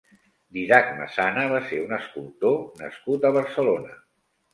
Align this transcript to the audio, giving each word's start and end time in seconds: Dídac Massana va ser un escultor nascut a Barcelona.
Dídac 0.55 0.87
Massana 1.01 1.43
va 1.51 1.59
ser 1.71 1.81
un 1.89 1.93
escultor 1.97 2.57
nascut 2.81 3.29
a 3.29 3.33
Barcelona. 3.37 3.95